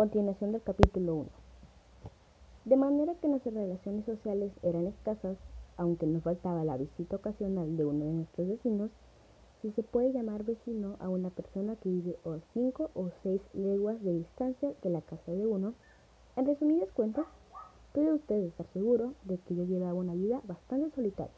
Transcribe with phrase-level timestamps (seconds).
[0.00, 1.28] Continuación del capítulo 1.
[2.64, 5.36] De manera que nuestras relaciones sociales eran escasas,
[5.76, 8.90] aunque nos faltaba la visita ocasional de uno de nuestros vecinos,
[9.60, 14.02] si se puede llamar vecino a una persona que vive a 5 o 6 leguas
[14.02, 15.74] de distancia de la casa de uno,
[16.36, 17.26] en resumidas cuentas,
[17.92, 21.34] puede usted estar seguro de que yo llevaba una vida bastante solitaria.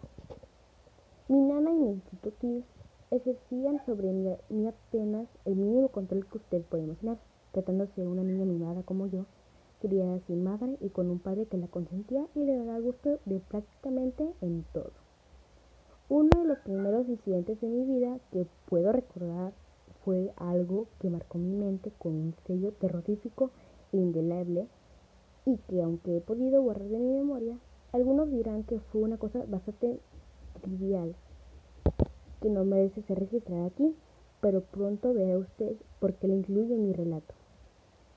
[1.26, 2.00] Mi nana y mi
[2.38, 2.62] tíos
[3.10, 7.18] ejercían sobre mí, apenas el mínimo control que usted puede imaginar,
[7.52, 9.26] tratándose de una niña mimada como yo,
[9.80, 13.40] criada sin madre y con un padre que la consentía y le daba gusto de
[13.40, 14.92] prácticamente en todo.
[16.08, 19.52] Uno de los primeros incidentes de mi vida que puedo recordar
[20.04, 23.50] fue algo que marcó mi mente con un sello terrorífico
[23.92, 24.66] e indeleble
[25.46, 27.58] y que aunque he podido borrar de mi memoria,
[27.92, 29.98] algunos dirán que fue una cosa bastante
[30.60, 31.14] trivial
[32.40, 33.94] que no merece ser registrada aquí,
[34.40, 37.34] pero pronto verá usted por qué la incluyo en mi relato.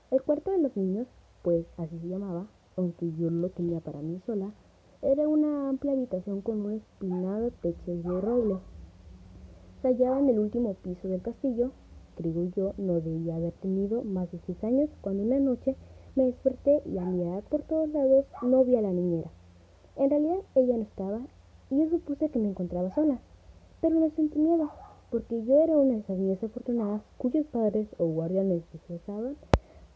[0.08, 1.08] El cuarto de los niños,
[1.42, 2.46] pues así se llamaba,
[2.76, 4.52] aunque yo lo tenía para mí sola,
[5.02, 8.58] era una amplia habitación con un espinado techo de roble.
[9.82, 11.72] Se hallaba en el último piso del castillo.
[12.14, 15.74] Creo yo no debía haber tenido más de seis años cuando una noche
[16.14, 19.30] me desperté y a mirar por todos lados no vi a la niñera.
[19.96, 21.20] En realidad ella no estaba
[21.68, 23.18] y yo supuse que me encontraba sola.
[23.80, 24.70] Pero no sentí miedo,
[25.10, 28.98] porque yo era una de esas niñas afortunadas cuyos padres o guardianes se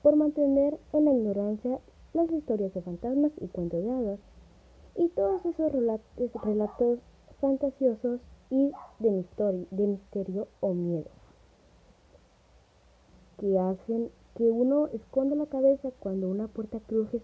[0.03, 1.81] por mantener en la ignorancia
[2.13, 4.21] las historias de fantasmas y cuentos de hadas,
[4.97, 6.99] y todos esos relatos,
[7.41, 11.09] fantasiosos y de, misterio o miedo,
[13.39, 17.21] que hacen que uno esconda la cabeza cuando una puerta cruje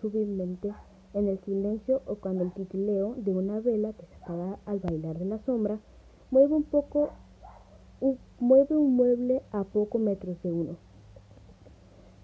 [0.00, 0.72] suavemente
[1.14, 5.18] en el silencio o cuando el titileo de una vela que se apaga al bailar
[5.18, 5.78] de la sombra
[6.30, 7.10] mueve un poco
[8.38, 10.76] mueve un mueble a pocos metros de uno.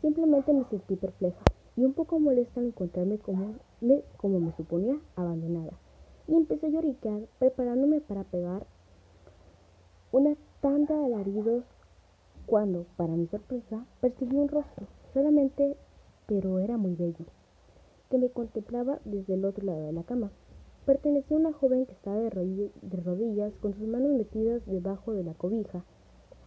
[0.02, 1.44] Simplemente me sentí perpleja
[1.76, 5.72] y un poco molesta al encontrarme como me, como me suponía abandonada
[6.26, 8.66] y empecé a lloriquear preparándome para pegar
[10.10, 11.64] una tanda de alaridos
[12.46, 15.76] cuando, para mi sorpresa, percibí un rostro, solamente,
[16.26, 17.24] pero era muy bello
[18.10, 20.32] que me contemplaba desde el otro lado de la cama.
[20.84, 25.32] Pertenecía a una joven que estaba de, rodillas con sus manos metidas debajo de la
[25.32, 25.84] cobija.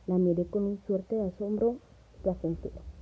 [0.06, 1.78] La miré con un suerte de asombro
[2.22, 2.95] placentero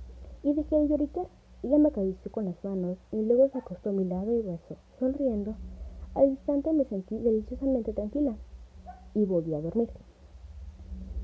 [0.44, 1.26] y dejé de lloriquear.
[1.62, 4.76] Ella me acarició con las manos y luego se acostó a mi lado y besó,
[4.98, 5.54] sonriendo.
[6.14, 8.36] Al instante me sentí deliciosamente tranquila
[9.14, 9.88] y volví a dormir.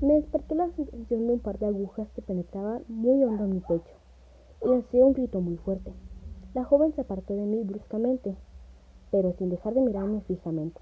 [0.01, 3.59] Me despertó la sensación de un par de agujas que penetraban muy hondo en mi
[3.59, 3.93] pecho
[4.63, 5.93] y lancé un grito muy fuerte.
[6.55, 8.35] La joven se apartó de mí bruscamente,
[9.11, 10.81] pero sin dejar de mirarme fijamente.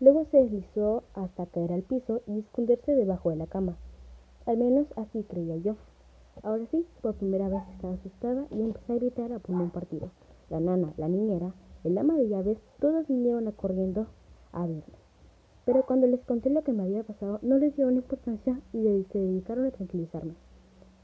[0.00, 3.76] Luego se deslizó hasta caer al piso y esconderse debajo de la cama.
[4.46, 5.76] Al menos así creía yo.
[6.42, 10.10] Ahora sí, por primera vez estaba asustada y empecé a gritar a pulmón partido.
[10.48, 14.06] La nana, la niñera, el ama de llaves, todos vinieron a corriendo
[14.52, 14.82] a verme.
[15.64, 19.18] Pero cuando les conté lo que me había pasado, no les dieron importancia y se
[19.18, 20.34] dedicaron a tranquilizarme.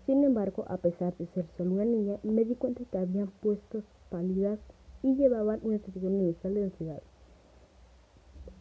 [0.06, 3.84] Sin embargo, a pesar de ser solo una niña, me di cuenta que habían puestos
[4.08, 4.58] pálidas
[5.02, 7.02] y llevaban una sensación universal de ansiedad.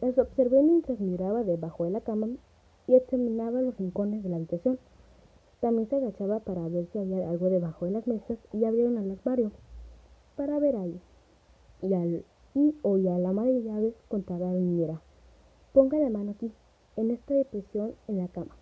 [0.00, 2.28] Las observé mientras miraba debajo de la cama
[2.86, 4.78] y examinaba los rincones de la habitación.
[5.66, 9.10] También se agachaba para ver si había algo debajo de las mesas y abrieron el
[9.10, 9.50] armario
[10.36, 11.00] para ver ahí.
[11.82, 15.02] Y, al, y oía a la madre de llaves contar a la niñera.
[15.72, 16.52] Ponga la mano aquí,
[16.94, 18.54] en esta depresión en la cama.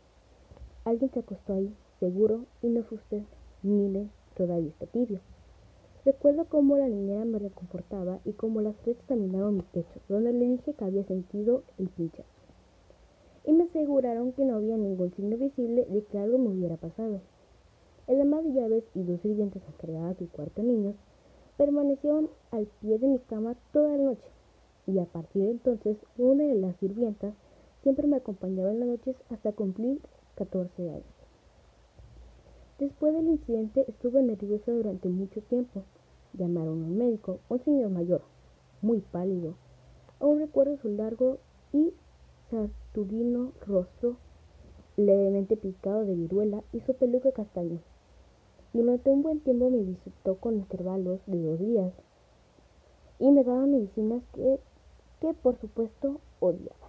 [0.86, 3.22] Alguien se acostó ahí seguro y no fue usted.
[3.62, 5.20] Mire, todavía está tibio.
[6.06, 10.46] Recuerdo cómo la niñera me reconfortaba y cómo las tres examinaron mi pecho, donde le
[10.46, 12.33] dije que había sentido el pinchazo.
[13.44, 17.20] Y me aseguraron que no había ningún signo visible de que algo me hubiera pasado.
[18.06, 20.94] El ama de llaves y dos sirvientes encargadas del cuarto niños
[21.56, 24.28] permanecieron al pie de mi cama toda la noche,
[24.86, 27.34] y a partir de entonces una de las sirvientas
[27.82, 30.00] siempre me acompañaba en las noches hasta cumplir
[30.36, 31.04] 14 años.
[32.78, 35.84] Después del incidente estuve nerviosa durante mucho tiempo.
[36.32, 38.22] Llamaron a un médico, un señor mayor,
[38.82, 39.54] muy pálido.
[40.18, 41.38] Aún recuerdo su largo
[41.72, 41.92] y
[42.94, 44.16] saturnino rostro,
[44.96, 47.80] levemente picado de viruela y su peluca castaño.
[48.72, 51.92] Durante un buen tiempo me visitó con intervalos de dos días
[53.18, 54.60] y me daba medicinas que,
[55.20, 56.88] que por supuesto odiaba.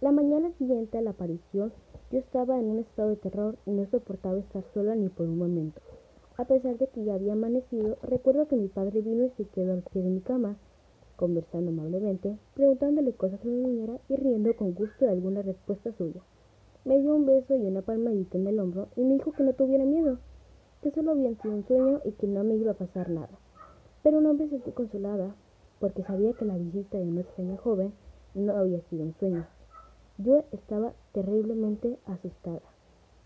[0.00, 1.72] La mañana siguiente a la aparición
[2.10, 5.38] yo estaba en un estado de terror y no soportaba estar sola ni por un
[5.38, 5.80] momento.
[6.38, 9.74] A pesar de que ya había amanecido, recuerdo que mi padre vino y se quedó
[9.74, 10.56] al pie de mi cama,
[11.20, 16.22] conversando amablemente, preguntándole cosas a la niñera y riendo con gusto de alguna respuesta suya.
[16.86, 19.52] Me dio un beso y una palmadita en el hombro y me dijo que no
[19.52, 20.16] tuviera miedo,
[20.80, 23.38] que solo había sido un sueño y que no me iba a pasar nada.
[24.02, 25.34] Pero no me sentí consolada
[25.78, 27.92] porque sabía que la visita de una extraña joven
[28.34, 29.46] no había sido un sueño.
[30.16, 32.62] Yo estaba terriblemente asustada.